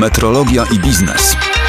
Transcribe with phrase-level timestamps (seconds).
[0.00, 1.59] Metrologia i biznes.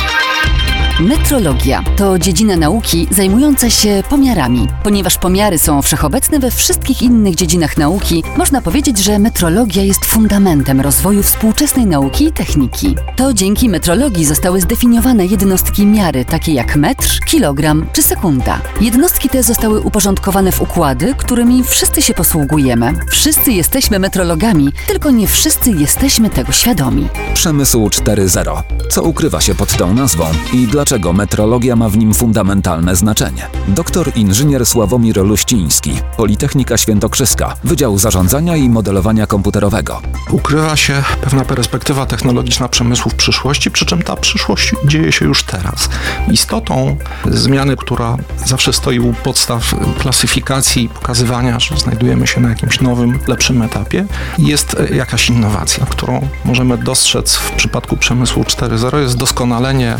[1.01, 4.67] Metrologia to dziedzina nauki zajmująca się pomiarami.
[4.83, 10.81] Ponieważ pomiary są wszechobecne we wszystkich innych dziedzinach nauki, można powiedzieć, że metrologia jest fundamentem
[10.81, 12.95] rozwoju współczesnej nauki i techniki.
[13.15, 18.61] To dzięki metrologii zostały zdefiniowane jednostki miary, takie jak metr, kilogram czy sekunda.
[18.81, 22.93] Jednostki te zostały uporządkowane w układy, którymi wszyscy się posługujemy.
[23.09, 27.07] Wszyscy jesteśmy metrologami, tylko nie wszyscy jesteśmy tego świadomi.
[27.33, 28.63] Przemysł 4.0.
[28.89, 33.47] Co ukrywa się pod tą nazwą i dlaczego metrologia ma w nim fundamentalne znaczenie?
[33.67, 40.01] Doktor inżynier Sławomir Luściński, Politechnika Świętokrzyska, Wydział Zarządzania i Modelowania Komputerowego.
[40.31, 45.43] Ukrywa się pewna perspektywa technologiczna przemysłu w przyszłości, przy czym ta przyszłość dzieje się już
[45.43, 45.89] teraz.
[46.31, 52.81] Istotą zmiany, która zawsze stoi u podstaw klasyfikacji i pokazywania, że znajdujemy się na jakimś
[52.81, 54.05] nowym, lepszym etapie,
[54.37, 59.97] jest jakaś innowacja, którą możemy dostrzec w przypadku przemysłu 4.0, jest doskonalenie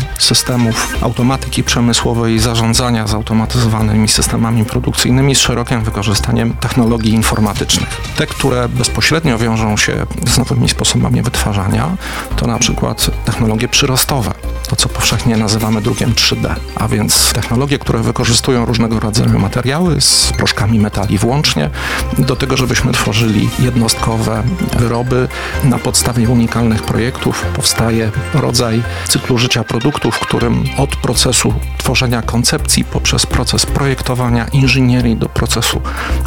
[0.72, 8.00] systemów automatyki przemysłowej i zarządzania zautomatyzowanymi systemami produkcyjnymi z szerokim wykorzystaniem technologii informatycznych.
[8.16, 11.90] Te, które bezpośrednio wiążą się z nowymi sposobami wytwarzania,
[12.36, 14.34] to na przykład technologie przyrostowe,
[14.68, 20.32] to co powszechnie nazywamy drukiem 3D, a więc technologie, które wykorzystują różnego rodzaju materiały z
[20.36, 21.70] proszkami metali włącznie,
[22.18, 24.42] do tego, żebyśmy tworzyli jednostkowe
[24.78, 25.28] wyroby
[25.64, 27.44] na podstawie unikalnych projektów.
[27.56, 35.16] Powstaje rodzaj cyklu życia produktu, w którym od procesu tworzenia koncepcji poprzez proces projektowania, inżynierii
[35.16, 35.80] do procesu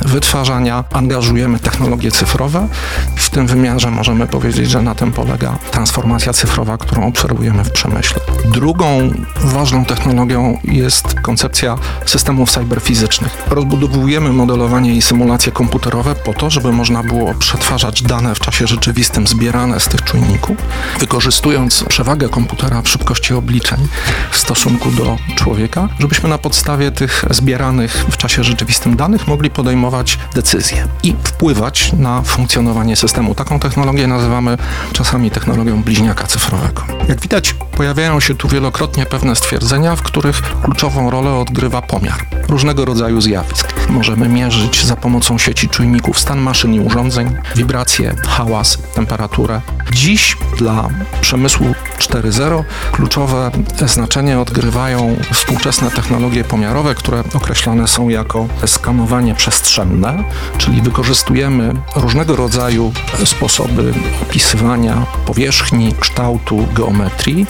[0.06, 2.68] wytwarzania angażujemy technologie cyfrowe.
[3.16, 8.22] W tym wymiarze możemy powiedzieć, że na tym polega transformacja cyfrowa, którą obserwujemy w przemyśle.
[8.46, 13.38] Drugą ważną technologią jest koncepcja systemów cyberfizycznych.
[13.48, 19.28] Rozbudowujemy modelowanie i symulacje komputerowe po to, żeby można było przetwarzać dane w czasie rzeczywistym
[19.28, 20.58] zbierane z tych czujników,
[21.00, 23.88] wykorzystując przewagę komputera w szybkości obliczeń
[24.32, 30.20] w stosunku do człowieka, żebyśmy na podstawie tych zbieranych w czasie rzeczywistym danych mogli podejmować
[30.36, 33.36] decyzje i wpływać na funkcjonowanie systemu.
[33.36, 34.58] Taką technologię nazywamy
[34.94, 36.84] czasami technologią bliźniaka cyfrowego.
[37.10, 42.86] Jak widać, pojawiają się tu wielokrotnie pewne stwierdzenia, w których kluczową rolę odgrywa pomiar różnego
[42.86, 43.74] rodzaju zjawisk.
[43.90, 49.62] Możemy mierzyć za pomocą sieci czujników stan maszyn i urządzeń, wibracje, hałas, temperaturę.
[49.92, 50.90] Dziś dla
[51.22, 51.68] przemysłu
[52.00, 53.52] 4.0 kluczowe
[53.86, 60.24] znaczenie odgrywają współczesne technologie pomiarowe, które określane są jako skanowanie przestrzenne,
[60.58, 62.94] czyli wykorzystujemy różnego rodzaju
[63.26, 67.48] sposoby opisywania powierzchni, kształtu, geometrii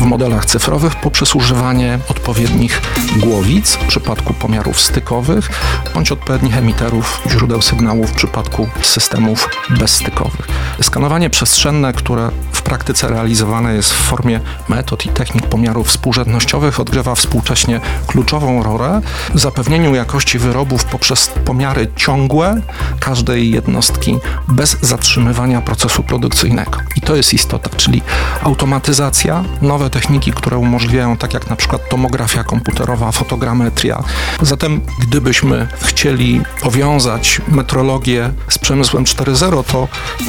[0.00, 2.82] w modelach cyfrowych poprzez używanie odpowiednich
[3.16, 5.50] głowic w przypadku pomiarów stykowych
[5.94, 10.48] bądź odpowiednich emiterów źródeł sygnału w przypadku systemów bezstykowych.
[10.82, 12.30] Skanowanie przestrzenne, które
[12.68, 19.00] praktyce realizowane jest w formie metod i technik pomiarów współrzędnościowych, odgrywa współcześnie kluczową rolę
[19.34, 22.60] w zapewnieniu jakości wyrobów poprzez pomiary ciągłe
[23.00, 24.18] każdej jednostki
[24.48, 26.78] bez zatrzymywania procesu produkcyjnego.
[26.96, 28.02] I to jest istota, czyli
[28.42, 34.02] automatyzacja, nowe techniki, które umożliwiają, tak jak na przykład tomografia komputerowa, fotogrametria.
[34.42, 39.88] Zatem, gdybyśmy chcieli powiązać metrologię z przemysłem 4.0, to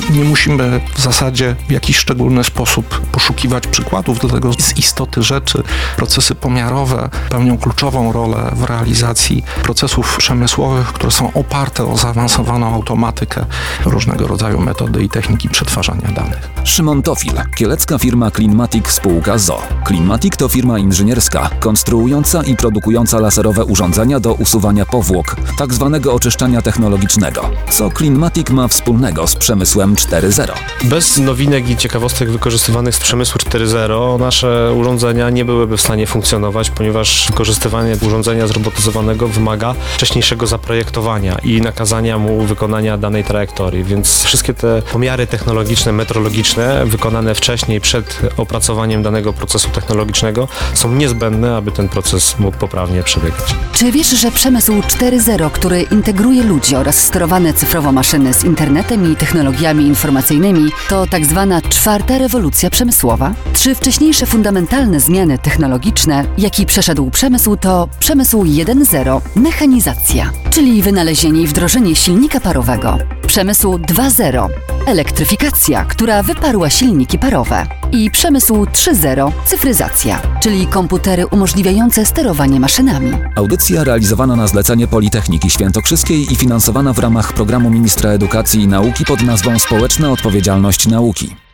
[0.10, 5.64] nie musimy w zasadzie w jakiś szczególny sposób poszukiwać przykładów, dlatego z istoty rzeczy
[5.96, 13.46] procesy pomiarowe pełnią kluczową rolę w realizacji procesów przemysłowych, które są oparte o zaawansowaną automatykę,
[13.86, 16.50] różnego rodzaju metody i techniki przetwarzania danych.
[16.64, 19.62] Szymon Tofil, kielecka firma Cleanmatic spółka ZO.
[19.88, 26.62] Cleanmatic to firma inżynierska, konstruująca i produkująca laserowe urządzenia do usuwania powłok, tak zwanego oczyszczania
[26.62, 27.50] technologicznego.
[27.72, 30.52] Co Cleanmatic ma wspólnego z przemysłem 4.0?
[30.84, 36.70] Bez nowinek i ciekawostek wykorzystywanych z przemysłu 4.0 nasze urządzenia nie byłyby w stanie funkcjonować,
[36.70, 44.54] ponieważ wykorzystywanie urządzenia zrobotyzowanego wymaga wcześniejszego zaprojektowania i nakazania mu wykonania danej trajektorii, więc wszystkie
[44.54, 51.90] te pomiary technologiczne, metrologiczne wykonane wcześniej przed opracowaniem danego procesu technologicznego są niezbędne, aby ten
[51.90, 53.56] proces mógł poprawnie przebiegać.
[53.74, 59.16] Czy wiesz, że przemysł 4.0, który integruje ludzi oraz sterowane cyfrowo maszyny z internetem i
[59.16, 63.34] technologiami informacyjnymi, to tak zwana czwarta rewolucja przemysłowa?
[63.54, 71.48] Trzy wcześniejsze fundamentalne zmiany technologiczne, jaki przeszedł przemysł, to przemysł 1.0 mechanizacja, czyli wynalezienie i
[71.48, 72.98] wdrożenie silnika parowego.
[73.28, 74.50] Przemysł 2.0
[74.86, 77.68] elektryfikacja, która wyparła silniki parowe.
[77.92, 83.12] I przemysł 3.0 cyfryzacja, czyli komputery umożliwiające sterowanie maszynami.
[83.36, 89.06] Audycja realizowana na zlecenie Politechniki Świętokrzyskiej i finansowana w ramach programu Ministra Edukacji i Nauki
[89.06, 91.49] pod nazwą Społeczna Odpowiedzialność Nauki.